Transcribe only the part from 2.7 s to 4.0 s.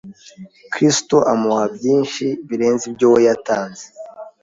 ibyo we yatanze